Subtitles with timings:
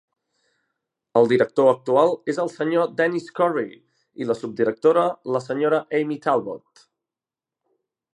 [1.19, 2.85] El director actual és el Sr.
[3.01, 3.67] Dennis Corry
[4.25, 5.83] i la subdirectora la Sra.
[6.01, 6.87] Amy Talbot.